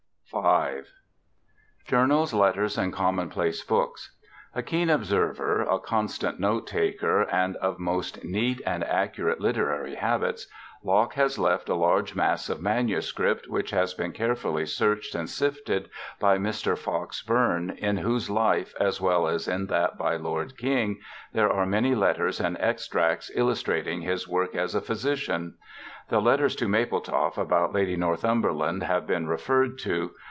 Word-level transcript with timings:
V. 0.33 0.81
Journals, 1.85 2.33
Letters, 2.33 2.77
and 2.77 2.93
Commonplace 2.93 3.65
Books 3.65 4.15
A 4.55 4.63
keen 4.63 4.89
observer, 4.89 5.63
a 5.63 5.77
constant 5.77 6.39
note 6.39 6.67
taker, 6.67 7.23
and 7.23 7.57
of 7.57 7.79
most 7.79 8.23
neat 8.23 8.61
and 8.65 8.81
accurate 8.85 9.41
literary 9.41 9.95
habits, 9.95 10.47
Locke 10.83 11.13
has 11.15 11.37
left 11.37 11.67
a 11.67 11.75
large 11.75 12.15
mass 12.15 12.47
of 12.49 12.61
manuscript, 12.61 13.47
which 13.49 13.71
has 13.71 13.93
been 13.93 14.13
carefully 14.13 14.65
searched 14.65 15.15
and 15.15 15.29
sifted 15.29 15.89
by 16.17 16.37
Mr. 16.37 16.77
Fox 16.77 17.21
Bourne, 17.21 17.69
in 17.77 17.97
whose 17.97 18.29
Life, 18.29 18.73
as 18.79 19.01
well 19.01 19.27
as 19.27 19.49
in 19.49 19.67
that 19.67 19.97
by 19.97 20.15
Lord 20.15 20.57
King, 20.57 20.97
there 21.33 21.51
are 21.51 21.65
many 21.65 21.93
letters 21.93 22.39
and 22.39 22.57
extracts 22.59 23.29
illustrating 23.35 24.01
his 24.01 24.29
work 24.29 24.55
as 24.55 24.73
a 24.73 24.81
physician. 24.81 25.57
The 26.09 26.19
letters 26.21 26.55
to 26.57 26.65
Mapletoft 26.67 27.37
about 27.37 27.73
Lady 27.73 27.95
Northumberland 27.97 28.81
have 28.83 29.03
I02 29.03 29.07
BIOGRAPHICAL 29.07 29.25
ESSAYS 29.25 29.27
been 29.27 29.27
referred 29.27 29.77
to. 29.79 30.11